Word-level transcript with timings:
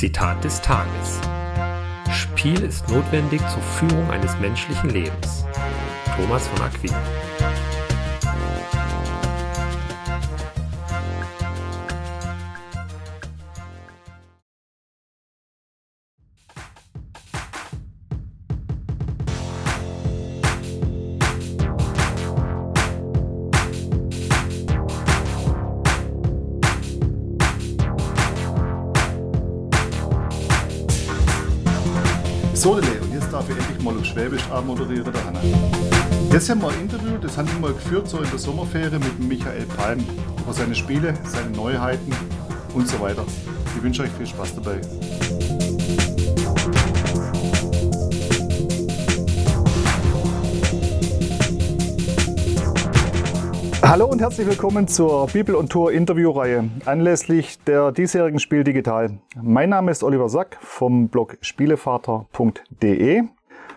Zitat 0.00 0.42
des 0.42 0.62
Tages. 0.62 1.20
Spiel 2.10 2.58
ist 2.62 2.88
notwendig 2.88 3.42
zur 3.48 3.60
Führung 3.60 4.10
eines 4.10 4.34
menschlichen 4.38 4.88
Lebens. 4.88 5.44
Thomas 6.16 6.48
von 6.48 6.62
Aquin. 6.62 6.94
So, 32.60 32.72
und 32.72 32.84
jetzt 33.14 33.32
darf 33.32 33.48
ich 33.48 33.56
endlich 33.56 33.82
mal 33.82 33.96
auf 33.96 34.04
Schwäbisch 34.04 34.42
moderieren, 34.66 35.10
der 35.10 35.24
Hanna. 35.24 35.40
Jetzt 36.30 36.50
haben 36.50 36.60
wir 36.60 36.68
ein 36.68 36.80
Interview, 36.82 37.16
das 37.16 37.38
haben 37.38 37.48
wir 37.50 37.58
mal 37.58 37.72
geführt, 37.72 38.06
so 38.06 38.18
in 38.18 38.28
der 38.28 38.38
Sommerferie 38.38 38.98
mit 38.98 39.18
Michael 39.18 39.64
Palm 39.78 40.04
über 40.38 40.52
seine 40.52 40.74
Spiele, 40.74 41.14
seine 41.24 41.56
Neuheiten 41.56 42.12
und 42.74 42.86
so 42.86 43.00
weiter. 43.00 43.24
Ich 43.74 43.82
wünsche 43.82 44.02
euch 44.02 44.10
viel 44.10 44.26
Spaß 44.26 44.56
dabei. 44.56 44.78
Hallo 53.90 54.06
und 54.06 54.20
herzlich 54.20 54.46
willkommen 54.46 54.86
zur 54.86 55.26
Bibel 55.26 55.56
und 55.56 55.72
Tor 55.72 55.90
Interviewreihe 55.90 56.70
anlässlich 56.84 57.58
der 57.64 57.90
diesjährigen 57.90 58.38
Spiel 58.38 58.62
Digital. 58.62 59.18
Mein 59.42 59.70
Name 59.70 59.90
ist 59.90 60.04
Oliver 60.04 60.28
Sack 60.28 60.58
vom 60.60 61.08
Blog 61.08 61.38
Spielevater.de 61.40 63.22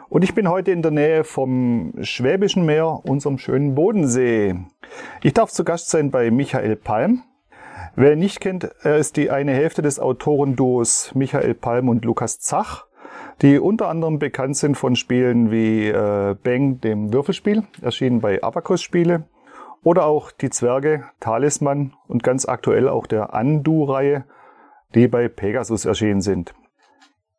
und 0.10 0.24
ich 0.24 0.36
bin 0.36 0.48
heute 0.48 0.70
in 0.70 0.84
der 0.84 0.92
Nähe 0.92 1.24
vom 1.24 1.94
Schwäbischen 2.04 2.64
Meer, 2.64 3.00
unserem 3.02 3.40
schönen 3.40 3.74
Bodensee. 3.74 4.54
Ich 5.24 5.34
darf 5.34 5.50
zu 5.50 5.64
Gast 5.64 5.90
sein 5.90 6.12
bei 6.12 6.30
Michael 6.30 6.76
Palm. 6.76 7.24
Wer 7.96 8.14
ihn 8.14 8.20
nicht 8.20 8.40
kennt, 8.40 8.70
er 8.84 8.98
ist 8.98 9.18
die 9.18 9.32
eine 9.32 9.54
Hälfte 9.54 9.82
des 9.82 10.00
Autorenduos 10.00 11.10
Michael 11.16 11.56
Palm 11.56 11.90
und 11.90 12.06
Lukas 12.06 12.40
Zach, 12.40 12.86
die 13.42 13.58
unter 13.58 13.88
anderem 13.88 14.20
bekannt 14.20 14.58
sind 14.58 14.78
von 14.78 14.96
Spielen 14.96 15.50
wie 15.50 15.88
äh, 15.88 16.36
Bang, 16.36 16.80
dem 16.82 17.12
Würfelspiel, 17.12 17.64
erschienen 17.82 18.22
bei 18.22 18.44
Abacus 18.44 18.84
Spiele, 18.84 19.24
oder 19.84 20.06
auch 20.06 20.32
die 20.32 20.50
Zwerge, 20.50 21.06
Talisman 21.20 21.94
und 22.08 22.24
ganz 22.24 22.48
aktuell 22.48 22.88
auch 22.88 23.08
der 23.08 23.34
Andu-Reihe, 23.34 24.26
die 24.96 25.08
bei 25.08 25.28
Pegasus 25.28 25.86
erschienen 25.86 26.22
sind. 26.22 26.54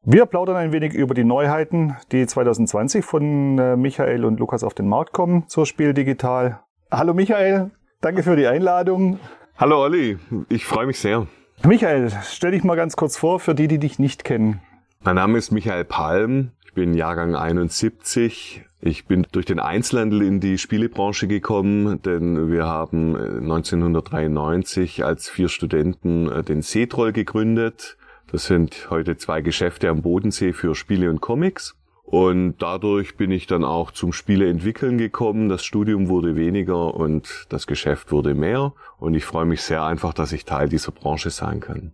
Wir 0.03 0.27
plaudern 0.27 0.56
ein 0.56 0.73
wenig 0.73 0.92
über 0.92 1.14
die 1.14 1.25
Neuheiten, 1.25 1.97
die 2.12 2.27
2020 2.27 3.05
von 3.05 3.59
äh, 3.59 3.77
Michael 3.77 4.27
und 4.27 4.39
Lukas 4.39 4.62
auf 4.62 4.75
den 4.75 4.86
Markt 4.86 5.12
kommen 5.12 5.48
zur 5.48 5.64
Spiel 5.64 5.95
Digital. 5.95 6.61
Hallo 6.91 7.14
Michael, 7.14 7.70
danke 8.03 8.23
für 8.23 8.36
die 8.36 8.47
Einladung. 8.47 9.19
Hallo 9.56 9.81
Olli, 9.81 10.19
ich 10.51 10.67
freue 10.67 10.86
mich 10.86 11.01
sehr. 11.01 11.27
Michael, 11.64 12.12
stell 12.25 12.51
dich 12.51 12.64
mal 12.64 12.75
ganz 12.75 12.97
kurz 12.97 13.17
vor 13.17 13.41
für 13.41 13.55
die, 13.55 13.67
die 13.67 13.79
dich 13.79 13.98
nicht 13.98 14.25
kennen. 14.25 14.61
Mein 15.03 15.14
Name 15.14 15.39
ist 15.39 15.53
Michael 15.53 15.84
Palm, 15.84 16.51
ich 16.67 16.75
bin 16.75 16.92
Jahrgang 16.92 17.34
71, 17.34 18.67
ich 18.86 19.06
bin 19.06 19.27
durch 19.32 19.46
den 19.46 19.60
Einzelhandel 19.60 20.20
in 20.22 20.40
die 20.40 20.58
Spielebranche 20.58 21.27
gekommen, 21.27 22.02
denn 22.02 22.52
wir 22.52 22.66
haben 22.66 23.16
1993 23.16 24.98
äh, 24.98 25.02
als 25.04 25.30
vier 25.30 25.48
Studenten 25.48 26.30
äh, 26.30 26.42
den 26.42 26.60
Seetroll 26.60 27.12
gegründet. 27.12 27.96
Das 28.30 28.44
sind 28.44 28.88
heute 28.90 29.16
zwei 29.16 29.40
Geschäfte 29.40 29.88
am 29.88 30.02
Bodensee 30.02 30.52
für 30.52 30.74
Spiele 30.74 31.08
und 31.08 31.22
Comics. 31.22 31.74
Und 32.02 32.56
dadurch 32.58 33.17
bin 33.17 33.30
ich 33.30 33.46
dann 33.46 33.64
auch 33.64 33.90
zum 33.90 34.12
Spiele 34.12 34.50
entwickeln 34.50 34.98
gekommen. 34.98 35.48
Das 35.48 35.64
Studium 35.64 36.08
wurde 36.08 36.36
weniger 36.36 36.94
und 36.94 37.46
das 37.48 37.67
Geschäft 37.67 38.12
wurde 38.12 38.34
mehr. 38.34 38.74
Und 38.98 39.14
ich 39.14 39.24
freue 39.24 39.46
mich 39.46 39.62
sehr 39.62 39.83
einfach, 39.83 40.12
dass 40.12 40.30
ich 40.33 40.44
Teil 40.44 40.68
dieser 40.68 40.92
Branche 40.92 41.30
sein 41.30 41.61
kann. 41.61 41.92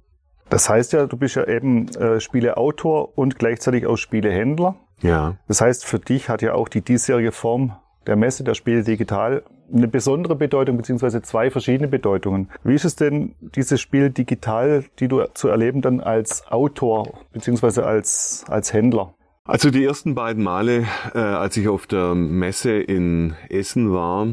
Das 0.48 0.68
heißt 0.68 0.92
ja, 0.94 1.06
du 1.06 1.16
bist 1.16 1.36
ja 1.36 1.46
eben 1.46 1.86
äh, 1.90 2.18
Spieleautor 2.18 3.16
und 3.16 3.38
gleichzeitig 3.38 3.86
auch 3.86 3.96
Spielehändler. 3.96 4.74
Ja. 5.02 5.36
Das 5.48 5.60
heißt, 5.60 5.84
für 5.84 5.98
dich 5.98 6.28
hat 6.28 6.42
ja 6.42 6.54
auch 6.54 6.68
die 6.68 6.82
diesjährige 6.82 7.32
Form 7.32 7.76
der 8.06 8.16
Messe 8.16 8.44
der 8.44 8.54
Spiele 8.54 8.82
digital 8.82 9.42
eine 9.72 9.88
besondere 9.88 10.34
Bedeutung 10.34 10.76
beziehungsweise 10.76 11.22
zwei 11.22 11.50
verschiedene 11.50 11.88
Bedeutungen. 11.88 12.50
Wie 12.64 12.74
ist 12.74 12.84
es 12.84 12.96
denn, 12.96 13.34
dieses 13.40 13.80
Spiel 13.80 14.10
digital, 14.10 14.84
die 14.98 15.08
du 15.08 15.24
zu 15.34 15.48
erleben 15.48 15.80
dann 15.80 16.00
als 16.00 16.46
Autor 16.48 17.12
beziehungsweise 17.32 17.86
als, 17.86 18.44
als 18.48 18.72
Händler? 18.72 19.14
Also 19.44 19.70
die 19.70 19.84
ersten 19.84 20.14
beiden 20.14 20.42
Male, 20.42 20.86
äh, 21.14 21.18
als 21.18 21.56
ich 21.56 21.68
auf 21.68 21.86
der 21.86 22.14
Messe 22.14 22.72
in 22.72 23.34
Essen 23.48 23.92
war, 23.92 24.26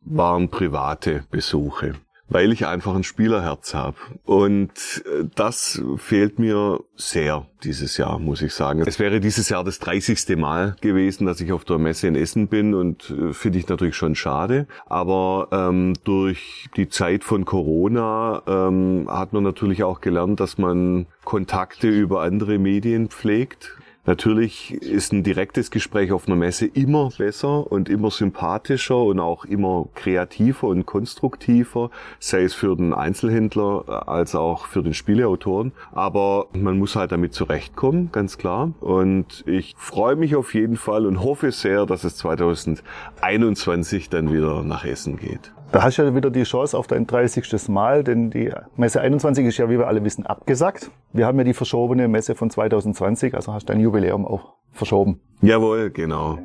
waren 0.00 0.48
private 0.48 1.24
Besuche 1.30 1.94
weil 2.30 2.52
ich 2.52 2.66
einfach 2.66 2.94
ein 2.94 3.02
Spielerherz 3.02 3.74
habe. 3.74 3.96
Und 4.24 4.70
äh, 5.04 5.24
das 5.34 5.82
fehlt 5.96 6.38
mir 6.38 6.80
sehr 6.96 7.46
dieses 7.64 7.96
Jahr, 7.96 8.18
muss 8.18 8.40
ich 8.40 8.54
sagen. 8.54 8.82
Es 8.86 8.98
wäre 8.98 9.20
dieses 9.20 9.48
Jahr 9.48 9.64
das 9.64 9.78
30. 9.80 10.36
Mal 10.36 10.76
gewesen, 10.80 11.26
dass 11.26 11.40
ich 11.40 11.52
auf 11.52 11.64
der 11.64 11.78
Messe 11.78 12.06
in 12.06 12.14
Essen 12.14 12.48
bin 12.48 12.74
und 12.74 13.10
äh, 13.10 13.32
finde 13.32 13.58
ich 13.58 13.68
natürlich 13.68 13.96
schon 13.96 14.14
schade. 14.14 14.66
Aber 14.86 15.48
ähm, 15.50 15.94
durch 16.04 16.68
die 16.76 16.88
Zeit 16.88 17.24
von 17.24 17.44
Corona 17.44 18.42
ähm, 18.46 19.06
hat 19.10 19.32
man 19.32 19.42
natürlich 19.42 19.82
auch 19.82 20.00
gelernt, 20.00 20.40
dass 20.40 20.56
man 20.56 21.06
Kontakte 21.24 21.88
über 21.88 22.22
andere 22.22 22.58
Medien 22.58 23.08
pflegt 23.08 23.76
Natürlich 24.06 24.72
ist 24.72 25.12
ein 25.12 25.22
direktes 25.22 25.70
Gespräch 25.70 26.10
auf 26.10 26.26
einer 26.26 26.36
Messe 26.36 26.66
immer 26.66 27.10
besser 27.16 27.70
und 27.70 27.90
immer 27.90 28.10
sympathischer 28.10 28.96
und 28.96 29.20
auch 29.20 29.44
immer 29.44 29.88
kreativer 29.94 30.68
und 30.68 30.86
konstruktiver, 30.86 31.90
sei 32.18 32.44
es 32.44 32.54
für 32.54 32.74
den 32.74 32.94
Einzelhändler 32.94 33.84
äh, 33.86 34.10
als 34.10 34.34
auch 34.34 34.66
für 34.66 34.82
den 34.82 34.94
Spieleautoren. 34.94 35.72
Aber 35.92 36.46
man 36.52 36.78
muss 36.78 36.96
halt 36.96 37.12
damit 37.12 37.34
zurechtkommen, 37.34 38.10
ganz 38.10 38.38
klar. 38.38 38.72
Und 38.80 39.44
ich 39.46 39.74
freue 39.76 40.16
mich 40.16 40.34
auf 40.34 40.54
jeden 40.54 40.76
Fall 40.76 41.04
und 41.04 41.22
hoffe 41.22 41.52
sehr, 41.52 41.84
dass 41.84 42.04
es 42.04 42.16
2021 42.16 44.08
dann 44.08 44.32
wieder 44.32 44.62
nach 44.62 44.84
Essen 44.84 45.18
geht. 45.18 45.52
Da 45.72 45.84
hast 45.84 45.98
du 45.98 46.02
ja 46.02 46.14
wieder 46.14 46.30
die 46.30 46.42
Chance 46.42 46.76
auf 46.76 46.88
dein 46.88 47.06
30. 47.06 47.68
Mal, 47.68 48.02
denn 48.02 48.30
die 48.30 48.52
Messe 48.76 49.00
21 49.00 49.46
ist 49.46 49.58
ja, 49.58 49.70
wie 49.70 49.78
wir 49.78 49.86
alle 49.86 50.02
wissen, 50.02 50.26
abgesagt. 50.26 50.90
Wir 51.12 51.26
haben 51.26 51.38
ja 51.38 51.44
die 51.44 51.54
verschobene 51.54 52.08
Messe 52.08 52.34
von 52.34 52.50
2020, 52.50 53.34
also 53.34 53.52
hast 53.52 53.66
dein 53.66 53.78
Jubiläum 53.78 54.26
auch 54.26 54.54
verschoben. 54.72 55.20
Jawohl, 55.42 55.90
genau. 55.90 56.38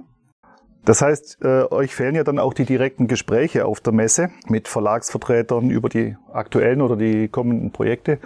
Das 0.84 1.02
heißt, 1.02 1.40
äh, 1.42 1.64
euch 1.72 1.96
fehlen 1.96 2.14
ja 2.14 2.24
dann 2.24 2.38
auch 2.38 2.54
die 2.54 2.66
direkten 2.66 3.08
Gespräche 3.08 3.66
auf 3.66 3.80
der 3.80 3.94
Messe 3.94 4.30
mit 4.48 4.68
Verlagsvertretern 4.68 5.72
über 5.72 5.90
die 5.90 6.16
aktuellen 6.32 6.84
oder 6.84 6.96
die 6.96 7.28
kommenden 7.28 7.72
Projekte. 7.72 8.20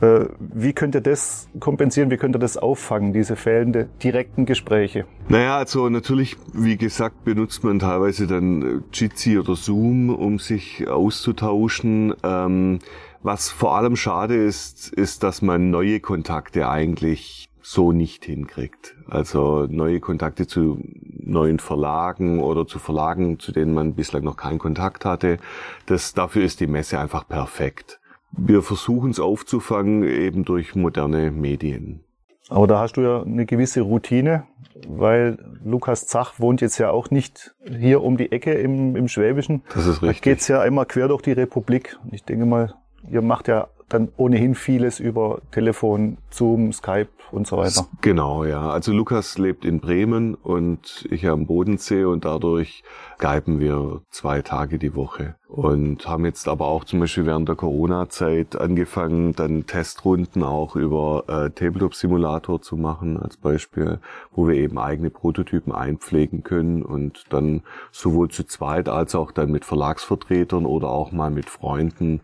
Äh, 0.00 0.26
wie 0.38 0.72
könnt 0.72 0.94
ihr 0.94 1.00
das 1.00 1.48
kompensieren? 1.58 2.10
Wie 2.10 2.16
könnt 2.16 2.36
ihr 2.36 2.40
das 2.40 2.56
auffangen, 2.56 3.12
diese 3.12 3.36
fehlende 3.36 3.88
direkten 4.02 4.44
Gespräche? 4.44 5.06
Naja, 5.28 5.56
also 5.56 5.88
natürlich, 5.88 6.36
wie 6.52 6.76
gesagt, 6.76 7.24
benutzt 7.24 7.64
man 7.64 7.78
teilweise 7.78 8.26
dann 8.26 8.62
äh, 8.62 8.80
Jitsi 8.92 9.38
oder 9.38 9.56
Zoom, 9.56 10.10
um 10.10 10.38
sich 10.38 10.86
auszutauschen. 10.86 12.14
Ähm, 12.22 12.80
was 13.22 13.50
vor 13.50 13.76
allem 13.76 13.96
schade 13.96 14.36
ist, 14.36 14.92
ist, 14.92 15.22
dass 15.22 15.42
man 15.42 15.70
neue 15.70 16.00
Kontakte 16.00 16.68
eigentlich 16.68 17.48
so 17.62 17.90
nicht 17.90 18.24
hinkriegt. 18.24 18.94
Also 19.08 19.66
neue 19.68 19.98
Kontakte 19.98 20.46
zu 20.46 20.78
neuen 21.18 21.58
Verlagen 21.58 22.40
oder 22.40 22.66
zu 22.66 22.78
Verlagen, 22.78 23.40
zu 23.40 23.50
denen 23.50 23.74
man 23.74 23.94
bislang 23.94 24.22
noch 24.22 24.36
keinen 24.36 24.60
Kontakt 24.60 25.04
hatte. 25.04 25.38
Das, 25.86 26.14
dafür 26.14 26.44
ist 26.44 26.60
die 26.60 26.68
Messe 26.68 27.00
einfach 27.00 27.26
perfekt. 27.26 27.98
Wir 28.32 28.62
versuchen 28.62 29.10
es 29.10 29.20
aufzufangen 29.20 30.02
eben 30.02 30.44
durch 30.44 30.74
moderne 30.74 31.30
Medien. 31.30 32.00
Aber 32.48 32.66
da 32.66 32.80
hast 32.80 32.96
du 32.96 33.00
ja 33.00 33.22
eine 33.22 33.44
gewisse 33.44 33.80
Routine, 33.80 34.44
weil 34.86 35.38
Lukas 35.64 36.06
Zach 36.06 36.38
wohnt 36.38 36.60
jetzt 36.60 36.78
ja 36.78 36.90
auch 36.90 37.10
nicht 37.10 37.56
hier 37.66 38.02
um 38.02 38.16
die 38.16 38.30
Ecke 38.30 38.52
im, 38.52 38.94
im 38.94 39.08
Schwäbischen. 39.08 39.62
Das 39.74 39.86
ist 39.86 40.02
richtig. 40.02 40.20
Da 40.20 40.30
geht's 40.30 40.48
ja 40.48 40.60
einmal 40.60 40.86
quer 40.86 41.08
durch 41.08 41.22
die 41.22 41.32
Republik. 41.32 41.98
Ich 42.12 42.22
denke 42.24 42.46
mal, 42.46 42.74
ihr 43.10 43.22
macht 43.22 43.48
ja 43.48 43.68
dann 43.88 44.08
ohnehin 44.16 44.54
vieles 44.54 44.98
über 44.98 45.40
Telefon, 45.52 46.18
Zoom, 46.30 46.72
Skype 46.72 47.08
und 47.30 47.46
so 47.46 47.56
weiter. 47.56 47.86
Genau, 48.00 48.44
ja. 48.44 48.70
Also 48.70 48.92
Lukas 48.92 49.38
lebt 49.38 49.64
in 49.64 49.80
Bremen 49.80 50.34
und 50.34 51.06
ich 51.10 51.26
am 51.26 51.46
Bodensee 51.46 52.04
und 52.04 52.24
dadurch 52.24 52.82
skypen 53.16 53.60
wir 53.60 54.02
zwei 54.10 54.42
Tage 54.42 54.78
die 54.78 54.94
Woche 54.94 55.36
und 55.48 56.06
haben 56.06 56.24
jetzt 56.24 56.48
aber 56.48 56.66
auch 56.66 56.84
zum 56.84 57.00
Beispiel 57.00 57.26
während 57.26 57.48
der 57.48 57.56
Corona-Zeit 57.56 58.60
angefangen, 58.60 59.34
dann 59.34 59.66
Testrunden 59.66 60.42
auch 60.42 60.76
über 60.76 61.24
äh, 61.28 61.50
Tabletop-Simulator 61.50 62.60
zu 62.60 62.76
machen 62.76 63.16
als 63.16 63.36
Beispiel, 63.36 64.00
wo 64.32 64.48
wir 64.48 64.56
eben 64.56 64.78
eigene 64.78 65.10
Prototypen 65.10 65.72
einpflegen 65.72 66.42
können 66.42 66.82
und 66.82 67.24
dann 67.30 67.62
sowohl 67.90 68.28
zu 68.30 68.44
zweit 68.44 68.88
als 68.88 69.14
auch 69.14 69.32
dann 69.32 69.50
mit 69.50 69.64
Verlagsvertretern 69.64 70.66
oder 70.66 70.88
auch 70.88 71.12
mal 71.12 71.30
mit 71.30 71.48
Freunden 71.48 72.20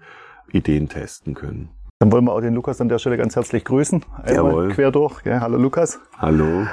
Ideen 0.52 0.88
testen 0.88 1.34
können. 1.34 1.70
Dann 1.98 2.10
wollen 2.10 2.24
wir 2.24 2.32
auch 2.32 2.40
den 2.40 2.54
Lukas 2.54 2.80
an 2.80 2.88
der 2.88 2.98
Stelle 2.98 3.16
ganz 3.16 3.36
herzlich 3.36 3.64
grüßen. 3.64 4.04
Einmal 4.22 4.34
Jawohl. 4.34 4.68
quer 4.70 4.90
durch. 4.90 5.24
Ja, 5.24 5.40
hallo 5.40 5.56
Lukas. 5.56 6.00
Hallo. 6.18 6.66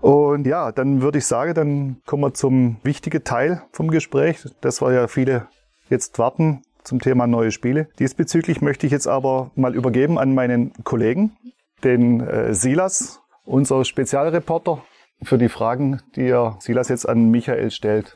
Und 0.00 0.46
ja, 0.46 0.70
dann 0.72 1.00
würde 1.00 1.18
ich 1.18 1.26
sagen, 1.26 1.54
dann 1.54 1.96
kommen 2.04 2.22
wir 2.22 2.34
zum 2.34 2.76
wichtigen 2.82 3.24
Teil 3.24 3.62
vom 3.72 3.90
Gespräch. 3.90 4.46
Das 4.60 4.82
war 4.82 4.92
ja 4.92 5.08
viele 5.08 5.48
jetzt 5.88 6.18
warten 6.18 6.62
zum 6.84 7.00
Thema 7.00 7.26
neue 7.26 7.50
Spiele. 7.50 7.88
Diesbezüglich 7.98 8.60
möchte 8.60 8.86
ich 8.86 8.92
jetzt 8.92 9.08
aber 9.08 9.50
mal 9.54 9.74
übergeben 9.74 10.18
an 10.18 10.34
meinen 10.34 10.72
Kollegen, 10.84 11.36
den 11.82 12.20
äh, 12.20 12.54
Silas, 12.54 13.20
unser 13.44 13.84
Spezialreporter, 13.84 14.82
für 15.22 15.38
die 15.38 15.48
Fragen, 15.48 16.02
die 16.14 16.28
er 16.28 16.56
Silas 16.60 16.88
jetzt 16.88 17.08
an 17.08 17.30
Michael 17.30 17.70
stellt. 17.70 18.12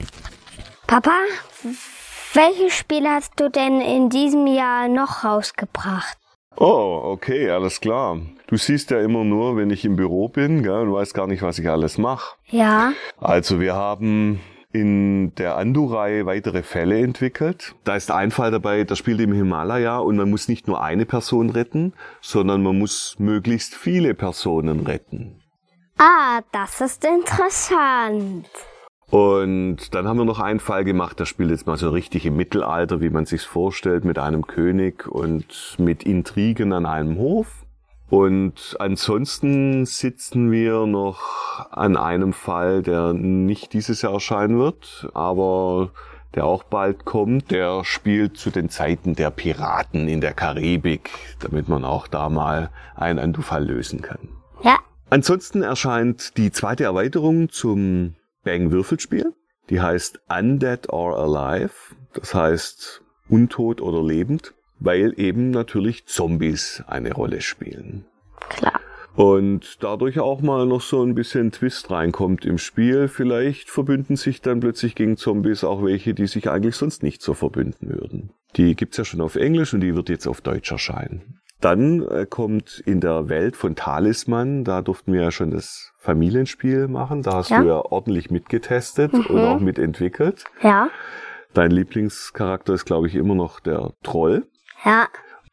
Papa, 0.86 1.12
welche 2.34 2.70
Spiele 2.70 3.08
hast 3.10 3.38
du 3.38 3.48
denn 3.50 3.80
in 3.80 4.08
diesem 4.10 4.46
Jahr 4.46 4.88
noch 4.88 5.24
rausgebracht? 5.24 6.16
Oh, 6.56 7.00
okay, 7.04 7.48
alles 7.50 7.80
klar. 7.80 8.18
Du 8.48 8.56
siehst 8.56 8.90
ja 8.90 9.00
immer 9.00 9.24
nur, 9.24 9.56
wenn 9.56 9.70
ich 9.70 9.84
im 9.84 9.96
Büro 9.96 10.28
bin, 10.28 10.62
gell, 10.62 10.72
und 10.80 10.92
weißt 10.92 11.14
gar 11.14 11.26
nicht, 11.26 11.42
was 11.42 11.58
ich 11.58 11.68
alles 11.68 11.96
mache. 11.96 12.36
Ja, 12.48 12.92
Also 13.18 13.60
wir 13.60 13.74
haben 13.74 14.40
in 14.72 15.34
der 15.36 15.56
Andu-Reihe 15.56 16.26
weitere 16.26 16.62
Fälle 16.62 17.00
entwickelt. 17.00 17.74
Da 17.84 17.96
ist 17.96 18.10
ein 18.10 18.30
Fall 18.30 18.50
dabei, 18.50 18.84
der 18.84 18.96
spielt 18.96 19.20
im 19.20 19.32
Himalaya 19.32 19.98
und 19.98 20.16
man 20.16 20.30
muss 20.30 20.48
nicht 20.48 20.66
nur 20.68 20.82
eine 20.82 21.06
Person 21.06 21.50
retten, 21.50 21.92
sondern 22.20 22.62
man 22.62 22.78
muss 22.78 23.16
möglichst 23.18 23.74
viele 23.74 24.14
Personen 24.14 24.80
retten. 24.86 25.40
ah, 25.98 26.40
das 26.52 26.80
ist 26.80 27.04
interessant. 27.04 28.46
Und 29.10 29.94
dann 29.94 30.06
haben 30.06 30.18
wir 30.18 30.24
noch 30.24 30.38
einen 30.38 30.60
Fall 30.60 30.84
gemacht, 30.84 31.18
der 31.18 31.24
spielt 31.24 31.50
jetzt 31.50 31.66
mal 31.66 31.76
so 31.76 31.90
richtig 31.90 32.26
im 32.26 32.36
Mittelalter, 32.36 33.00
wie 33.00 33.10
man 33.10 33.26
sich's 33.26 33.44
vorstellt, 33.44 34.04
mit 34.04 34.18
einem 34.18 34.46
König 34.46 35.08
und 35.08 35.76
mit 35.78 36.04
Intrigen 36.04 36.72
an 36.72 36.86
einem 36.86 37.18
Hof. 37.18 37.66
Und 38.08 38.76
ansonsten 38.78 39.84
sitzen 39.84 40.50
wir 40.50 40.86
noch 40.86 41.20
an 41.70 41.96
einem 41.96 42.32
Fall, 42.32 42.82
der 42.82 43.12
nicht 43.12 43.72
dieses 43.72 44.02
Jahr 44.02 44.14
erscheinen 44.14 44.58
wird, 44.58 45.08
aber 45.14 45.90
der 46.34 46.44
auch 46.44 46.62
bald 46.62 47.04
kommt. 47.04 47.50
Der 47.50 47.84
spielt 47.84 48.36
zu 48.36 48.50
den 48.50 48.68
Zeiten 48.68 49.14
der 49.14 49.30
Piraten 49.30 50.08
in 50.08 50.20
der 50.20 50.32
Karibik, 50.32 51.10
damit 51.40 51.68
man 51.68 51.84
auch 51.84 52.06
da 52.06 52.28
mal 52.28 52.70
einen 52.94 53.18
Andu-Fall 53.18 53.64
lösen 53.64 54.02
kann. 54.02 54.28
Ja, 54.62 54.78
Ansonsten 55.08 55.62
erscheint 55.62 56.36
die 56.36 56.52
zweite 56.52 56.84
Erweiterung 56.84 57.48
zum 57.48 58.14
Bang-Würfelspiel. 58.44 59.34
Die 59.68 59.80
heißt 59.80 60.20
Undead 60.28 60.88
or 60.90 61.18
Alive. 61.18 61.74
Das 62.12 62.34
heißt 62.34 63.02
untot 63.28 63.80
oder 63.80 64.02
lebend, 64.02 64.54
weil 64.80 65.14
eben 65.18 65.50
natürlich 65.50 66.06
Zombies 66.06 66.82
eine 66.86 67.12
Rolle 67.12 67.40
spielen. 67.40 68.04
klar. 68.48 68.80
Und 69.16 69.82
dadurch 69.82 70.20
auch 70.20 70.40
mal 70.40 70.66
noch 70.66 70.80
so 70.80 71.02
ein 71.02 71.14
bisschen 71.14 71.50
Twist 71.50 71.90
reinkommt 71.90 72.44
im 72.44 72.58
Spiel. 72.58 73.08
Vielleicht 73.08 73.68
verbünden 73.68 74.16
sich 74.16 74.40
dann 74.40 74.60
plötzlich 74.60 74.94
gegen 74.94 75.16
Zombies 75.16 75.64
auch 75.64 75.82
welche, 75.84 76.14
die 76.14 76.26
sich 76.26 76.48
eigentlich 76.48 76.76
sonst 76.76 77.02
nicht 77.02 77.20
so 77.20 77.34
verbünden 77.34 77.88
würden. 77.88 78.30
Die 78.56 78.76
gibt's 78.76 78.96
ja 78.96 79.04
schon 79.04 79.20
auf 79.20 79.36
Englisch 79.36 79.74
und 79.74 79.80
die 79.80 79.94
wird 79.94 80.08
jetzt 80.08 80.26
auf 80.26 80.40
Deutsch 80.40 80.70
erscheinen. 80.70 81.40
Dann 81.60 82.06
äh, 82.08 82.26
kommt 82.28 82.82
in 82.86 83.00
der 83.00 83.28
Welt 83.28 83.54
von 83.56 83.74
Talisman, 83.76 84.64
da 84.64 84.80
durften 84.82 85.12
wir 85.12 85.22
ja 85.22 85.30
schon 85.30 85.50
das 85.50 85.92
Familienspiel 85.98 86.88
machen. 86.88 87.22
Da 87.22 87.34
hast 87.34 87.50
Ja. 87.50 87.60
du 87.60 87.68
ja 87.68 87.76
ordentlich 87.84 88.30
mitgetestet 88.30 89.12
und 89.12 89.38
auch 89.44 89.60
mitentwickelt. 89.60 90.44
Ja, 90.62 90.88
Dein 91.52 91.72
Lieblingscharakter 91.72 92.74
ist, 92.74 92.84
glaube 92.84 93.08
ich, 93.08 93.16
immer 93.16 93.34
noch 93.34 93.58
der 93.60 93.92
Troll. 94.04 94.46
ja, 94.84 95.08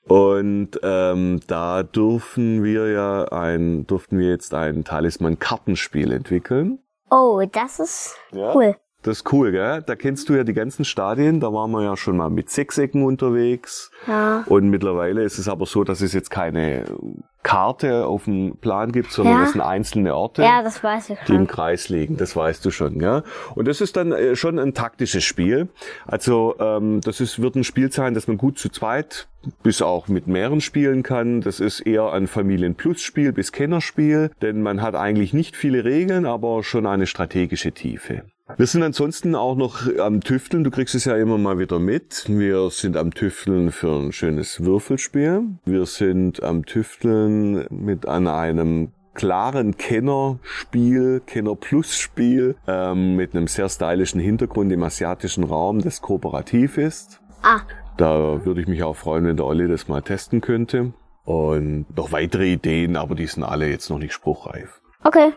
Und 0.07 0.79
ähm, 0.83 1.39
da 1.47 1.81
dürfen 1.83 2.63
wir 2.63 2.89
ja 2.91 3.23
ein, 3.25 3.85
durften 3.87 4.19
wir 4.19 4.29
jetzt 4.29 4.53
ein 4.53 4.83
Talisman-Kartenspiel 4.83 6.11
entwickeln. 6.11 6.79
oh, 7.09 7.41
das 7.51 7.79
ist 7.79 8.15
Ja. 8.31 8.53
cool. 8.55 8.75
Das 9.07 9.17
ist 9.19 9.31
cool, 9.31 9.51
gell? 9.51 9.81
Da 9.85 9.95
kennst 9.95 10.27
du 10.29 10.33
ja 10.35 10.43
die 10.43 10.53
ganzen 10.53 10.83
Stadien. 10.85 11.39
Da 11.39 11.53
waren 11.53 11.71
wir 11.71 11.81
ja 11.83 11.95
schon 11.95 12.17
mal 12.17 12.29
mit 12.29 12.49
Sechsecken 12.49 13.03
unterwegs. 13.03 13.89
Ja, 14.05 14.43
Und 14.47 14.69
mittlerweile 14.69 15.23
ist 15.23 15.37
es 15.37 15.47
aber 15.47 15.65
so, 15.65 15.83
dass 15.85 16.01
es 16.01 16.11
jetzt 16.13 16.29
keine 16.29 16.83
Karte 17.43 18.05
auf 18.05 18.25
dem 18.25 18.57
Plan 18.57 18.91
gibt, 18.91 19.11
sondern 19.11 19.35
Ja. 19.37 19.43
es 19.45 19.53
sind 19.53 19.61
einzelne 19.61 20.13
Orte. 20.13 20.41
ja, 20.41 20.61
das 20.61 20.83
weiß 20.83 21.11
ich 21.11 21.19
die 21.27 21.31
im 21.31 21.37
schon. 21.37 21.47
Kreis 21.47 21.87
liegen, 21.87 22.17
das 22.17 22.35
weißt 22.35 22.65
du 22.65 22.71
schon, 22.71 22.99
ja. 22.99 23.23
Und 23.55 23.69
das 23.69 23.79
ist 23.79 23.95
dann 23.95 24.11
äh, 24.11 24.35
schon 24.35 24.59
ein 24.59 24.73
taktisches 24.73 25.23
Spiel. 25.23 25.69
Also 26.05 26.55
ähm, 26.59 26.99
das 26.99 27.21
ist, 27.21 27.41
wird 27.41 27.55
ein 27.55 27.63
Spiel 27.63 27.89
sein, 27.91 28.13
das 28.13 28.27
man 28.27 28.37
gut 28.37 28.59
zu 28.59 28.67
zweit 28.67 29.29
bis 29.63 29.81
auch 29.81 30.09
mit 30.09 30.27
mehreren 30.27 30.59
spielen 30.59 31.03
kann. 31.03 31.39
Das 31.39 31.61
ist 31.61 31.79
eher 31.79 32.11
ein 32.11 32.27
Familien-Plus-Spiel 32.27 33.31
bis 33.31 33.53
Kennerspiel, 33.53 34.31
denn 34.41 34.61
man 34.61 34.81
hat 34.81 34.95
eigentlich 34.95 35.31
nicht 35.31 35.55
viele 35.55 35.85
Regeln, 35.85 36.25
aber 36.25 36.63
schon 36.63 36.85
eine 36.85 37.07
strategische 37.07 37.71
Tiefe. 37.71 38.23
Wir 38.55 38.65
sind 38.65 38.81
ansonsten 38.81 39.35
auch 39.35 39.55
noch 39.55 39.81
am 39.99 40.21
Tüfteln. 40.21 40.63
Du 40.63 40.71
kriegst 40.71 40.95
es 40.95 41.05
ja 41.05 41.17
immer 41.17 41.37
mal 41.37 41.59
wieder 41.59 41.79
mit. 41.79 42.23
Wir 42.27 42.69
sind 42.69 42.95
am 42.95 43.13
Tüfteln 43.13 43.71
für 43.71 43.91
ein 43.99 44.11
schönes 44.13 44.63
Würfelspiel. 44.63 45.43
Wir 45.65 45.85
sind 45.85 46.41
am 46.41 46.65
Tüfteln 46.65 47.67
mit 47.69 48.07
an 48.07 48.27
einem 48.27 48.93
klaren 49.13 49.75
Kennerspiel, 49.77 51.21
Kenner-Plus-Spiel, 51.25 52.55
ähm, 52.67 53.15
mit 53.15 53.35
einem 53.35 53.47
sehr 53.47 53.67
stylischen 53.67 54.21
Hintergrund 54.21 54.71
im 54.71 54.83
asiatischen 54.83 55.43
Raum, 55.43 55.81
das 55.81 56.01
kooperativ 56.01 56.77
ist. 56.77 57.19
Ah, 57.41 57.61
Da 57.97 58.45
würde 58.45 58.61
ich 58.61 58.67
mich 58.67 58.83
auch 58.83 58.95
freuen, 58.95 59.25
wenn 59.25 59.37
der 59.37 59.45
Olli 59.47 59.67
das 59.67 59.87
mal 59.87 60.01
testen 60.01 60.39
könnte. 60.41 60.93
Und 61.25 61.85
noch 61.97 62.11
weitere 62.11 62.45
Ideen, 62.53 62.95
aber 62.95 63.15
die 63.15 63.25
sind 63.27 63.43
alle 63.43 63.67
jetzt 63.67 63.89
noch 63.89 63.99
nicht 63.99 64.13
spruchreif. 64.13 64.81
okay. 65.03 65.33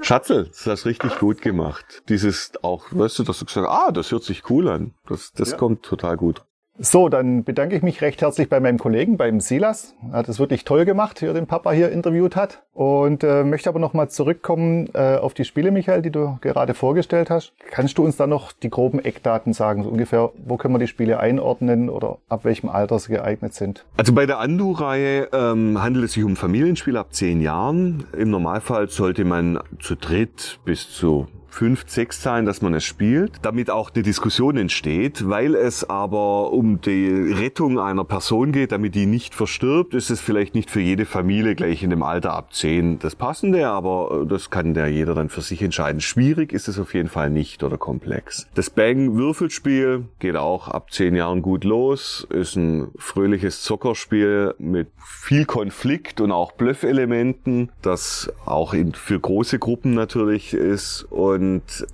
Schatzel, 0.00 0.46
das 0.46 0.66
hast 0.66 0.86
richtig 0.86 1.18
gut 1.18 1.42
gemacht. 1.42 2.02
Dieses 2.08 2.52
auch, 2.62 2.86
weißt 2.90 3.20
du, 3.20 3.22
dass 3.22 3.38
du 3.38 3.44
gesagt 3.44 3.68
hast, 3.68 3.88
ah, 3.88 3.92
das 3.92 4.10
hört 4.10 4.24
sich 4.24 4.48
cool 4.50 4.68
an. 4.68 4.94
Das, 5.06 5.32
das 5.32 5.56
kommt 5.56 5.82
total 5.84 6.16
gut. 6.16 6.42
So, 6.84 7.08
dann 7.08 7.44
bedanke 7.44 7.76
ich 7.76 7.82
mich 7.82 8.02
recht 8.02 8.20
herzlich 8.22 8.48
bei 8.48 8.58
meinem 8.58 8.76
Kollegen, 8.76 9.16
beim 9.16 9.38
Silas. 9.38 9.94
Er 10.10 10.18
hat 10.18 10.28
es 10.28 10.40
wirklich 10.40 10.64
toll 10.64 10.84
gemacht, 10.84 11.22
wie 11.22 11.26
er 11.26 11.32
den 11.32 11.46
Papa 11.46 11.70
hier 11.70 11.92
interviewt 11.92 12.34
hat. 12.34 12.64
Und 12.74 13.22
äh, 13.22 13.44
möchte 13.44 13.68
aber 13.68 13.78
nochmal 13.78 14.10
zurückkommen 14.10 14.88
äh, 14.92 15.14
auf 15.14 15.32
die 15.32 15.44
Spiele, 15.44 15.70
Michael, 15.70 16.02
die 16.02 16.10
du 16.10 16.38
gerade 16.40 16.74
vorgestellt 16.74 17.30
hast. 17.30 17.52
Kannst 17.70 17.98
du 17.98 18.04
uns 18.04 18.16
da 18.16 18.26
noch 18.26 18.50
die 18.50 18.68
groben 18.68 18.98
Eckdaten 18.98 19.52
sagen? 19.52 19.84
So 19.84 19.90
ungefähr, 19.90 20.32
wo 20.44 20.56
können 20.56 20.74
wir 20.74 20.80
die 20.80 20.88
Spiele 20.88 21.20
einordnen 21.20 21.88
oder 21.88 22.18
ab 22.28 22.44
welchem 22.44 22.68
Alter 22.68 22.98
sie 22.98 23.12
geeignet 23.12 23.54
sind? 23.54 23.84
Also 23.96 24.12
bei 24.12 24.26
der 24.26 24.40
Andu-Reihe 24.40 25.28
ähm, 25.32 25.80
handelt 25.80 26.06
es 26.06 26.14
sich 26.14 26.24
um 26.24 26.34
Familienspiel 26.34 26.96
ab 26.96 27.14
zehn 27.14 27.40
Jahren. 27.40 28.06
Im 28.18 28.30
Normalfall 28.30 28.88
sollte 28.88 29.24
man 29.24 29.60
zu 29.78 29.94
dritt 29.94 30.58
bis 30.64 30.90
zu 30.90 31.28
fünf, 31.52 31.84
sechs 31.86 32.22
sein, 32.22 32.46
dass 32.46 32.62
man 32.62 32.74
es 32.74 32.84
spielt, 32.84 33.32
damit 33.42 33.70
auch 33.70 33.90
eine 33.94 34.02
Diskussion 34.02 34.56
entsteht. 34.56 35.28
Weil 35.28 35.54
es 35.54 35.88
aber 35.88 36.52
um 36.52 36.80
die 36.80 37.32
Rettung 37.32 37.78
einer 37.78 38.04
Person 38.04 38.52
geht, 38.52 38.72
damit 38.72 38.94
die 38.94 39.06
nicht 39.06 39.34
verstirbt, 39.34 39.94
ist 39.94 40.10
es 40.10 40.20
vielleicht 40.20 40.54
nicht 40.54 40.70
für 40.70 40.80
jede 40.80 41.04
Familie 41.04 41.54
gleich 41.54 41.82
in 41.82 41.90
dem 41.90 42.02
Alter 42.02 42.32
ab 42.32 42.54
zehn 42.54 42.98
das 42.98 43.14
Passende, 43.14 43.68
aber 43.68 44.24
das 44.28 44.50
kann 44.50 44.74
der 44.74 44.88
jeder 44.88 45.14
dann 45.14 45.28
für 45.28 45.42
sich 45.42 45.62
entscheiden. 45.62 46.00
Schwierig 46.00 46.52
ist 46.52 46.68
es 46.68 46.78
auf 46.78 46.94
jeden 46.94 47.08
Fall 47.08 47.28
nicht 47.30 47.62
oder 47.62 47.76
komplex. 47.76 48.48
Das 48.54 48.70
Bang-Würfelspiel 48.70 50.06
geht 50.20 50.36
auch 50.36 50.68
ab 50.68 50.90
zehn 50.90 51.14
Jahren 51.14 51.42
gut 51.42 51.64
los, 51.64 52.26
ist 52.30 52.56
ein 52.56 52.88
fröhliches 52.96 53.62
Zockerspiel 53.62 54.54
mit 54.58 54.88
viel 55.04 55.44
Konflikt 55.44 56.20
und 56.20 56.32
auch 56.32 56.52
Bluff-Elementen, 56.52 57.70
das 57.82 58.32
auch 58.46 58.72
in, 58.72 58.94
für 58.94 59.20
große 59.20 59.58
Gruppen 59.58 59.94
natürlich 59.94 60.54
ist. 60.54 61.06
Und 61.10 61.41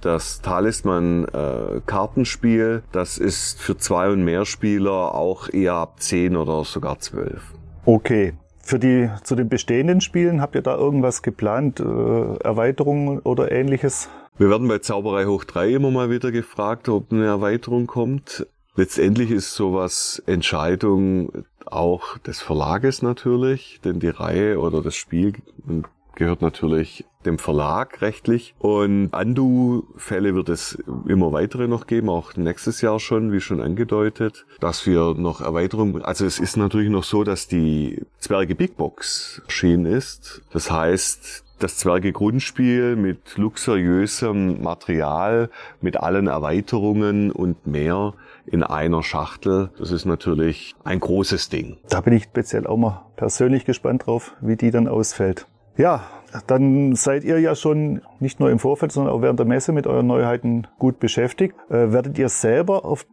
das 0.00 0.40
Talisman-Kartenspiel, 0.43 2.83
das 2.93 3.19
ist 3.19 3.61
für 3.61 3.76
zwei 3.76 4.11
und 4.11 4.25
mehr 4.25 4.45
Spieler 4.45 5.14
auch 5.14 5.49
eher 5.52 5.75
ab 5.75 6.00
zehn 6.00 6.37
oder 6.37 6.64
sogar 6.64 6.99
zwölf. 6.99 7.55
Okay. 7.85 8.35
Für 8.62 8.78
die, 8.78 9.11
zu 9.25 9.35
den 9.35 9.49
bestehenden 9.49 10.00
Spielen, 10.02 10.43
habt 10.43 10.55
ihr 10.55 10.61
da 10.61 10.76
irgendwas 10.76 11.23
geplant? 11.23 11.81
Äh, 11.81 12.37
Erweiterungen 12.45 13.19
oder 13.21 13.50
ähnliches? 13.50 14.11
Wir 14.37 14.50
werden 14.50 14.69
bei 14.69 14.78
Zauberei 14.78 15.25
hoch 15.25 15.45
3 15.45 15.71
immer 15.71 15.90
mal 15.90 16.11
wieder 16.11 16.31
gefragt, 16.31 16.90
ob 16.90 17.11
eine 17.11 17.25
Erweiterung 17.25 17.87
kommt. 17.87 18.47
Letztendlich 18.76 19.31
ist 19.31 19.55
sowas 19.55 20.23
Entscheidung 20.26 21.33
auch 21.67 22.19
des 22.19 22.40
Verlages 22.40 23.02
natürlich, 23.02 23.81
denn 23.85 23.99
die 23.99 24.11
Reihe 24.11 24.61
oder 24.61 24.81
das 24.83 24.95
Spiel 24.95 25.33
gehört 26.18 26.42
natürlich 26.42 27.06
dem 27.25 27.38
Verlag 27.38 28.02
rechtlich. 28.02 28.54
Und 28.58 29.08
Andu-Fälle 29.12 30.34
wird 30.34 30.48
es 30.48 30.76
immer 31.06 31.32
weitere 31.32 31.68
noch 31.68 31.87
geben, 31.87 32.10
auch 32.10 32.37
nächstes 32.37 32.80
Jahr 32.80 33.00
schon, 33.00 33.32
wie 33.32 33.40
schon 33.40 33.60
angedeutet, 33.60 34.44
dass 34.60 34.87
wir 34.87 35.14
noch 35.14 35.40
Erweiterungen, 35.40 36.02
also 36.02 36.26
es 36.26 36.38
ist 36.38 36.56
natürlich 36.56 36.90
noch 36.90 37.04
so, 37.04 37.25
dass 37.25 37.46
die 37.46 38.02
Zwerge 38.18 38.54
Big 38.54 38.76
Box 38.76 39.42
erschienen 39.46 39.87
ist. 39.87 40.42
Das 40.52 40.70
heißt, 40.70 41.44
das 41.60 41.76
Zwerge 41.76 42.12
Grundspiel 42.12 42.96
mit 42.96 43.37
luxuriösem 43.37 44.62
Material, 44.62 45.50
mit 45.80 45.96
allen 45.96 46.26
Erweiterungen 46.26 47.30
und 47.30 47.66
mehr 47.66 48.14
in 48.46 48.62
einer 48.62 49.02
Schachtel. 49.02 49.70
Das 49.78 49.90
ist 49.90 50.04
natürlich 50.04 50.75
ein 50.84 51.00
großes 51.00 51.48
Ding. 51.48 51.78
Da 51.88 52.00
bin 52.00 52.12
ich 52.12 52.25
speziell 52.25 52.66
auch 52.66 52.76
mal 52.76 53.06
persönlich 53.16 53.64
gespannt 53.64 54.06
drauf, 54.06 54.34
wie 54.40 54.56
die 54.56 54.70
dann 54.70 54.88
ausfällt. 54.88 55.46
Ja, 55.78 56.02
dann 56.49 56.97
seid 56.97 57.23
ihr 57.23 57.38
ja 57.38 57.54
schon 57.54 58.02
nicht 58.18 58.40
nur 58.40 58.50
im 58.50 58.58
Vorfeld, 58.58 58.90
sondern 58.90 59.14
auch 59.14 59.23
während 59.23 59.38
der 59.38 59.47
Messe 59.47 59.73
mit 59.73 59.87
euren 59.87 60.08
Neuheiten 60.08 60.66
gut 60.78 60.99
beschäftigt. 60.99 61.54
Äh, 61.70 61.92
werdet 61.92 62.18
ihr 62.18 62.28
selber 62.28 62.85
auf 62.85 63.06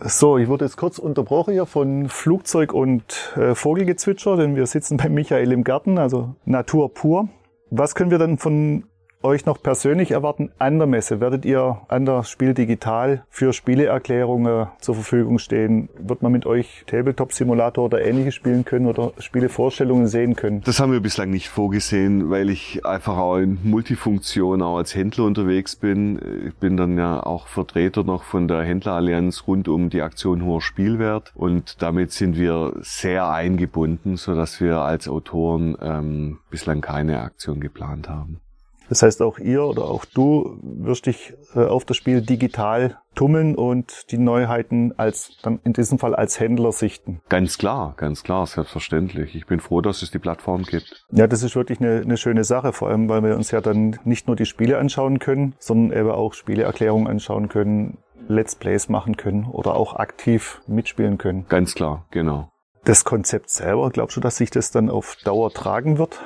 so, 0.00 0.38
ich 0.38 0.46
wurde 0.46 0.66
jetzt 0.66 0.76
kurz 0.76 0.98
unterbrochen 0.98 1.52
hier 1.52 1.66
von 1.66 2.08
Flugzeug 2.08 2.72
und 2.72 3.32
äh, 3.36 3.56
Vogelgezwitscher, 3.56 4.36
denn 4.36 4.54
wir 4.54 4.66
sitzen 4.66 4.98
bei 4.98 5.08
Michael 5.08 5.50
im 5.50 5.64
Garten, 5.64 5.98
also 5.98 6.36
Natur 6.44 6.94
pur. 6.94 7.28
Was 7.70 7.96
können 7.96 8.12
wir 8.12 8.18
dann 8.18 8.38
von 8.38 8.84
euch 9.24 9.46
noch 9.46 9.60
persönlich 9.60 10.10
erwarten 10.10 10.50
an 10.58 10.78
der 10.78 10.86
Messe? 10.86 11.20
Werdet 11.20 11.44
ihr 11.44 11.80
an 11.88 12.04
der 12.04 12.22
Spiel 12.24 12.54
Digital 12.54 13.24
für 13.30 13.52
Spieleerklärungen 13.52 14.68
zur 14.78 14.94
Verfügung 14.94 15.38
stehen? 15.38 15.88
Wird 15.98 16.22
man 16.22 16.30
mit 16.30 16.46
euch 16.46 16.84
Tabletop-Simulator 16.86 17.86
oder 17.86 18.04
ähnliches 18.04 18.34
spielen 18.34 18.64
können 18.64 18.86
oder 18.86 19.12
Spielevorstellungen 19.18 20.06
sehen 20.06 20.36
können? 20.36 20.60
Das 20.64 20.78
haben 20.78 20.92
wir 20.92 21.00
bislang 21.00 21.30
nicht 21.30 21.48
vorgesehen, 21.48 22.30
weil 22.30 22.50
ich 22.50 22.84
einfach 22.84 23.16
auch 23.16 23.38
in 23.38 23.58
Multifunktion 23.64 24.62
auch 24.62 24.76
als 24.76 24.94
Händler 24.94 25.24
unterwegs 25.24 25.74
bin. 25.74 26.20
Ich 26.46 26.54
bin 26.56 26.76
dann 26.76 26.98
ja 26.98 27.24
auch 27.24 27.48
Vertreter 27.48 28.04
noch 28.04 28.22
von 28.24 28.46
der 28.46 28.62
Händlerallianz 28.62 29.44
rund 29.46 29.68
um 29.68 29.88
die 29.88 30.02
Aktion 30.02 30.44
Hoher 30.44 30.60
Spielwert 30.60 31.32
und 31.34 31.80
damit 31.82 32.12
sind 32.12 32.36
wir 32.36 32.74
sehr 32.80 33.30
eingebunden, 33.30 34.16
so 34.16 34.34
dass 34.34 34.60
wir 34.60 34.80
als 34.80 35.08
Autoren 35.08 35.76
ähm, 35.80 36.38
bislang 36.50 36.82
keine 36.82 37.20
Aktion 37.20 37.60
geplant 37.60 38.08
haben. 38.08 38.40
Das 38.88 39.02
heißt, 39.02 39.22
auch 39.22 39.38
ihr 39.38 39.64
oder 39.64 39.84
auch 39.84 40.04
du 40.04 40.58
wirst 40.62 41.06
dich 41.06 41.34
äh, 41.54 41.64
auf 41.64 41.84
das 41.84 41.96
Spiel 41.96 42.20
digital 42.20 42.98
tummeln 43.14 43.54
und 43.54 44.10
die 44.10 44.18
Neuheiten 44.18 44.92
als, 44.98 45.38
dann 45.42 45.60
in 45.64 45.72
diesem 45.72 45.98
Fall 45.98 46.14
als 46.14 46.40
Händler 46.40 46.72
sichten. 46.72 47.20
Ganz 47.28 47.58
klar, 47.58 47.94
ganz 47.96 48.22
klar, 48.22 48.46
selbstverständlich. 48.46 49.34
Ich 49.34 49.46
bin 49.46 49.60
froh, 49.60 49.80
dass 49.80 50.02
es 50.02 50.10
die 50.10 50.18
Plattform 50.18 50.64
gibt. 50.64 51.06
Ja, 51.12 51.26
das 51.26 51.42
ist 51.42 51.56
wirklich 51.56 51.80
eine, 51.80 52.00
eine 52.00 52.16
schöne 52.16 52.44
Sache, 52.44 52.72
vor 52.72 52.88
allem, 52.88 53.08
weil 53.08 53.22
wir 53.22 53.36
uns 53.36 53.50
ja 53.50 53.60
dann 53.60 53.98
nicht 54.04 54.26
nur 54.26 54.36
die 54.36 54.46
Spiele 54.46 54.78
anschauen 54.78 55.18
können, 55.18 55.54
sondern 55.58 55.98
eben 55.98 56.10
auch 56.10 56.34
Spieleerklärungen 56.34 57.06
anschauen 57.06 57.48
können, 57.48 57.98
Let's 58.26 58.54
Plays 58.54 58.88
machen 58.88 59.16
können 59.16 59.44
oder 59.44 59.74
auch 59.74 59.96
aktiv 59.96 60.62
mitspielen 60.66 61.18
können. 61.18 61.46
Ganz 61.48 61.74
klar, 61.74 62.06
genau. 62.10 62.48
Das 62.84 63.04
Konzept 63.04 63.50
selber, 63.50 63.90
glaubst 63.90 64.16
du, 64.16 64.20
dass 64.20 64.36
sich 64.36 64.50
das 64.50 64.70
dann 64.70 64.90
auf 64.90 65.16
Dauer 65.24 65.50
tragen 65.52 65.98
wird? 65.98 66.20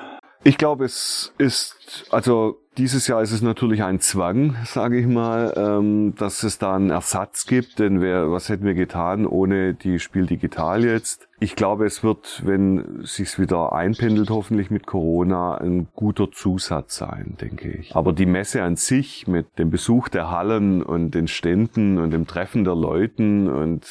Ich 0.45 0.57
glaube, 0.57 0.85
es 0.85 1.35
ist, 1.39 2.07
also 2.11 2.59
dieses 2.79 3.09
Jahr 3.09 3.23
ist 3.23 3.33
es 3.33 3.43
natürlich 3.43 3.83
ein 3.83 3.99
Zwang, 3.99 4.57
sage 4.65 4.99
ich 4.99 5.07
mal, 5.07 5.53
ähm, 5.57 6.15
dass 6.17 6.45
es 6.45 6.59
da 6.59 6.77
einen 6.77 6.91
Ersatz 6.91 7.47
gibt, 7.47 7.81
denn 7.81 8.01
wer, 8.01 8.31
was 8.31 8.49
hätten 8.49 8.65
wir 8.65 8.75
getan 8.75 9.27
ohne 9.27 9.75
die 9.75 9.99
Spiel 9.99 10.27
Digital 10.27 10.85
jetzt? 10.85 11.29
Ich 11.41 11.57
glaube, 11.57 11.87
es 11.87 12.05
wird, 12.05 12.43
wenn 12.47 13.01
sich's 13.03 13.39
wieder 13.39 13.73
einpendelt, 13.73 14.31
hoffentlich 14.31 14.71
mit 14.71 14.87
Corona, 14.87 15.57
ein 15.57 15.89
guter 15.95 16.31
Zusatz 16.31 16.97
sein, 16.97 17.37
denke 17.41 17.71
ich. 17.71 17.97
Aber 17.97 18.13
die 18.13 18.27
Messe 18.27 18.63
an 18.63 18.77
sich 18.77 19.27
mit 19.27 19.59
dem 19.59 19.71
Besuch 19.71 20.09
der 20.09 20.31
Hallen 20.31 20.83
und 20.83 21.11
den 21.11 21.27
Ständen 21.27 21.99
und 21.99 22.13
dem 22.13 22.29
Treffen 22.29 22.63
der 22.63 22.77
Leuten 22.77 23.49
und 23.49 23.85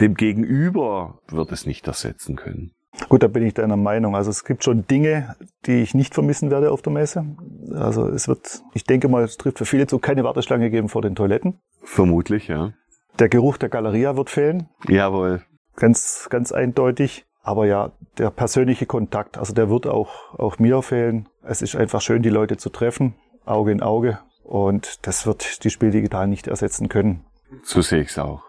dem 0.00 0.14
Gegenüber 0.14 1.20
wird 1.28 1.52
es 1.52 1.64
nicht 1.64 1.86
ersetzen 1.86 2.36
können. 2.36 2.72
Gut, 3.08 3.22
da 3.22 3.28
bin 3.28 3.44
ich 3.44 3.54
deiner 3.54 3.76
Meinung. 3.76 4.14
Also 4.14 4.30
es 4.30 4.44
gibt 4.44 4.64
schon 4.64 4.86
Dinge, 4.86 5.36
die 5.66 5.82
ich 5.82 5.94
nicht 5.94 6.14
vermissen 6.14 6.50
werde 6.50 6.70
auf 6.70 6.82
der 6.82 6.92
Messe. 6.92 7.24
Also 7.72 8.08
es 8.08 8.28
wird, 8.28 8.62
ich 8.72 8.84
denke 8.84 9.08
mal, 9.08 9.24
es 9.24 9.36
trifft 9.36 9.58
für 9.58 9.66
viele 9.66 9.86
zu, 9.86 9.98
keine 9.98 10.24
Warteschlange 10.24 10.70
geben 10.70 10.88
vor 10.88 11.02
den 11.02 11.14
Toiletten. 11.14 11.60
Vermutlich, 11.82 12.48
ja. 12.48 12.72
Der 13.18 13.28
Geruch 13.28 13.56
der 13.56 13.68
Galeria 13.68 14.16
wird 14.16 14.30
fehlen. 14.30 14.68
Jawohl. 14.88 15.42
Ganz, 15.76 16.28
ganz 16.30 16.52
eindeutig. 16.52 17.26
Aber 17.42 17.66
ja, 17.66 17.92
der 18.16 18.30
persönliche 18.30 18.86
Kontakt, 18.86 19.36
also 19.36 19.52
der 19.52 19.68
wird 19.68 19.86
auch, 19.86 20.34
auch 20.38 20.58
mir 20.58 20.80
fehlen. 20.82 21.28
Es 21.42 21.62
ist 21.62 21.76
einfach 21.76 22.00
schön, 22.00 22.22
die 22.22 22.30
Leute 22.30 22.56
zu 22.56 22.70
treffen, 22.70 23.14
Auge 23.44 23.70
in 23.70 23.82
Auge. 23.82 24.18
Und 24.44 25.06
das 25.06 25.26
wird 25.26 25.62
die 25.64 25.70
Spiel 25.70 25.90
digital 25.90 26.26
nicht 26.26 26.46
ersetzen 26.46 26.88
können. 26.88 27.24
So 27.62 27.82
sehe 27.82 28.00
ich 28.00 28.08
es 28.08 28.18
auch. 28.18 28.43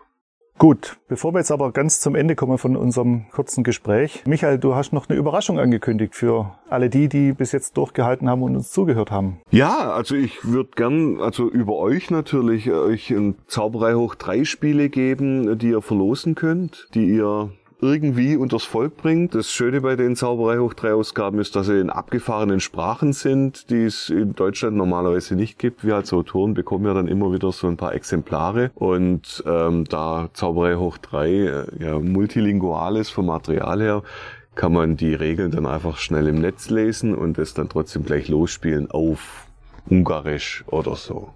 Gut, 0.58 0.98
bevor 1.10 1.34
wir 1.34 1.40
jetzt 1.40 1.52
aber 1.52 1.74
ganz 1.74 2.00
zum 2.00 2.16
Ende 2.16 2.36
kommen 2.36 2.58
von 2.58 2.78
unserem 2.78 3.30
kurzen 3.30 3.66
Gespräch. 3.66 4.24
Michael, 4.26 4.58
du 4.58 4.74
hast 4.74 4.94
noch 4.94 5.10
eine 5.10 5.18
Überraschung 5.18 5.60
angekündigt 5.60 6.16
für 6.16 6.56
alle 6.70 6.90
die, 6.90 7.10
die 7.10 7.34
bis 7.34 7.52
jetzt 7.52 7.76
durchgehalten 7.76 8.30
haben 8.30 8.42
und 8.42 8.56
uns 8.56 8.72
zugehört 8.72 9.12
haben. 9.12 9.42
Ja, 9.52 9.92
also 9.92 10.16
ich 10.16 10.46
würde 10.46 10.70
gern, 10.78 11.20
also 11.20 11.50
über 11.50 11.76
euch 11.76 12.10
natürlich, 12.10 12.72
euch 12.72 13.12
ein 13.12 13.36
Zauberei 13.48 13.96
hoch 13.96 14.16
drei 14.16 14.46
Spiele 14.46 14.90
geben, 14.90 15.60
die 15.60 15.72
ihr 15.72 15.82
verlosen 15.82 16.36
könnt, 16.36 16.88
die 16.94 17.10
ihr 17.10 17.50
irgendwie 17.82 18.36
unters 18.36 18.64
Volk 18.64 18.98
bringt. 18.98 19.36
Das 19.36 19.52
Schöne 19.52 19.82
bei 19.82 19.96
den 19.96 20.16
Zauberei 20.16 20.58
hoch 20.58 20.74
drei 20.74 20.94
Ausgaben 20.94 21.40
ist, 21.40 21.56
dass 21.56 21.68
sie 21.68 21.80
in 21.80 21.90
abgefahrenen 21.90 22.60
Sprachen 22.60 23.14
sind, 23.14 23.70
die 23.70 23.84
es 23.84 24.10
in 24.10 24.34
Deutschland 24.34 24.78
normalerweise 24.78 25.36
nicht 25.36 25.60
gibt. 25.60 25.84
Wir 25.84 25.96
als 25.96 26.14
Autoren 26.14 26.54
bekommen 26.54 26.86
ja 26.86 26.94
dann 26.94 27.08
immer 27.08 27.34
wieder 27.34 27.52
so 27.52 27.68
ein 27.68 27.78
paar 27.78 27.94
Exemplare 27.94 28.72
und 28.76 29.44
ähm, 29.46 29.86
da 29.86 30.30
Zauberei 30.34 30.76
hoch 30.76 30.98
drei 30.98 31.30
äh, 31.30 31.66
ja 31.80 32.00
multilingual 32.00 32.98
ist 32.98 33.10
vom 33.10 33.28
Material 33.28 33.82
her, 33.82 34.04
kann 34.56 34.74
man 34.74 34.96
die 34.96 35.14
Regeln 35.14 35.52
dann 35.52 35.66
einfach 35.66 35.98
schnell 35.98 36.28
im 36.28 36.40
Netz 36.40 36.70
lesen 36.70 37.14
und 37.14 37.38
es 37.38 37.54
dann 37.54 37.70
trotzdem 37.70 38.06
gleich 38.06 38.30
losspielen 38.30 38.90
auf 38.90 39.48
Ungarisch 39.90 40.64
oder 40.68 40.96
so. 40.96 41.30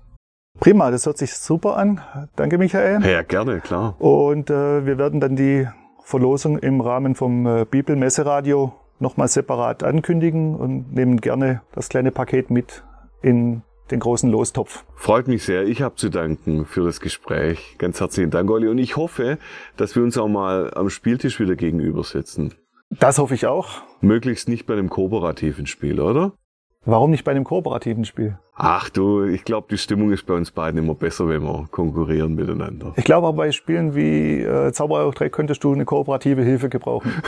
Prima, 0.60 0.91
das 0.91 1.05
hört 1.05 1.17
sich 1.17 1.34
super 1.36 1.77
an. 1.77 2.01
Danke, 2.36 2.58
Michael. 2.58 3.05
Ja, 3.05 3.22
gerne, 3.22 3.62
klar. 3.62 3.96
Und 4.01 4.50
äh, 4.50 4.86
wir 4.86 4.98
werden 4.98 5.22
dann 5.22 5.36
die 5.36 5.67
Verlosung 6.09 6.57
im 6.57 6.81
Rahmen 6.81 7.13
vom 7.13 7.45
äh, 7.45 7.65
Bibelmesseradio 7.69 8.73
nochmal 8.97 9.27
separat 9.27 9.83
ankündigen 9.83 10.55
und 10.55 10.91
nehmen 10.91 11.21
gerne 11.21 11.61
das 11.71 11.87
kleine 11.87 12.09
Paket 12.09 12.49
mit 12.49 12.83
in 13.21 13.61
den 13.91 13.99
großen 13.99 14.27
Lostopf. 14.27 14.85
Freut 14.95 15.27
mich 15.27 15.43
sehr. 15.43 15.67
Ich 15.67 15.83
habe 15.83 15.97
zu 15.97 16.09
danken 16.09 16.65
für 16.65 16.83
das 16.83 16.99
Gespräch. 16.99 17.75
Ganz 17.77 18.01
herzlichen 18.01 18.31
Dank, 18.31 18.49
Olli. 18.49 18.67
Und 18.69 18.79
ich 18.79 18.97
hoffe, 18.97 19.37
dass 19.77 19.95
wir 19.95 20.01
uns 20.01 20.17
auch 20.17 20.27
mal 20.27 20.73
am 20.73 20.89
Spieltisch 20.89 21.39
wieder 21.39 21.55
gegenüber 21.55 22.03
sitzen. 22.03 22.55
Das 22.89 23.19
hoffe 23.19 23.35
ich 23.35 23.45
auch. 23.45 23.83
Möglichst 24.01 24.49
nicht 24.49 24.65
bei 24.65 24.73
einem 24.73 24.89
kooperativen 24.89 25.67
Spiel, 25.67 25.99
oder? 25.99 26.33
Warum 26.86 27.12
nicht 27.12 27.25
bei 27.25 27.31
einem 27.31 27.43
kooperativen 27.43 28.05
Spiel? 28.05 28.38
Ach 28.55 28.89
du, 28.89 29.25
ich 29.25 29.43
glaube, 29.43 29.67
die 29.69 29.77
Stimmung 29.77 30.12
ist 30.12 30.25
bei 30.25 30.33
uns 30.33 30.51
beiden 30.51 30.81
immer 30.81 30.95
besser, 30.95 31.27
wenn 31.27 31.43
wir 31.43 31.67
konkurrieren 31.71 32.36
miteinander. 32.36 32.93
Ich 32.95 33.03
glaube, 33.03 33.27
aber 33.27 33.38
bei 33.38 33.51
Spielen 33.51 33.95
wie 33.95 34.41
äh, 34.41 34.71
Zauberer 34.71 35.07
hoch 35.07 35.13
3 35.13 35.29
könntest 35.29 35.63
du 35.63 35.74
eine 35.74 35.86
kooperative 35.86 36.41
Hilfe 36.41 36.69
gebrauchen. 36.69 37.12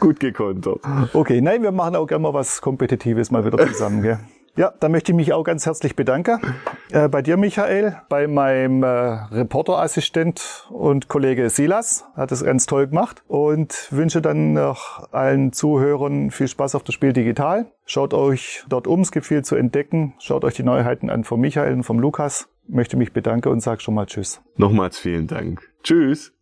Gut 0.00 0.20
gekontert. 0.20 0.80
Okay, 1.12 1.40
nein, 1.40 1.62
wir 1.62 1.72
machen 1.72 1.96
auch 1.96 2.06
gerne 2.06 2.22
mal 2.22 2.34
was 2.34 2.60
Kompetitives 2.60 3.30
mal 3.30 3.44
wieder 3.44 3.58
zusammen. 3.66 4.02
Gell? 4.02 4.18
Ja, 4.56 4.72
da 4.80 4.88
möchte 4.88 5.12
ich 5.12 5.16
mich 5.16 5.32
auch 5.32 5.44
ganz 5.44 5.66
herzlich 5.66 5.96
bedanken. 5.96 6.40
Äh, 6.90 7.08
bei 7.08 7.22
dir, 7.22 7.36
Michael, 7.36 7.96
bei 8.08 8.26
meinem 8.26 8.82
äh, 8.82 8.86
Reporterassistent 8.86 10.66
und 10.70 11.08
Kollege 11.08 11.50
Silas. 11.50 12.04
Hat 12.14 12.32
es 12.32 12.44
ganz 12.44 12.66
toll 12.66 12.86
gemacht. 12.86 13.22
Und 13.26 13.88
wünsche 13.90 14.22
dann 14.22 14.52
noch 14.52 15.12
allen 15.12 15.52
Zuhörern 15.52 16.30
viel 16.30 16.48
Spaß 16.48 16.74
auf 16.74 16.84
das 16.84 16.94
Spiel 16.94 17.12
digital. 17.12 17.66
Schaut 17.84 18.14
euch 18.14 18.64
dort 18.68 18.86
um, 18.86 19.00
es 19.00 19.12
gibt 19.12 19.26
viel 19.26 19.44
zu 19.44 19.56
entdecken. 19.56 20.14
Schaut 20.18 20.44
euch 20.44 20.54
die 20.54 20.62
Neuheiten 20.62 21.10
an 21.10 21.24
vom 21.24 21.40
Michael 21.40 21.74
und 21.74 21.82
vom 21.82 21.98
Lukas. 21.98 22.48
Möchte 22.68 22.96
mich 22.96 23.12
bedanken 23.12 23.48
und 23.48 23.60
sage 23.60 23.80
schon 23.80 23.94
mal 23.94 24.06
Tschüss. 24.06 24.40
Nochmals 24.56 24.98
vielen 24.98 25.26
Dank. 25.26 25.62
Tschüss. 25.82 26.35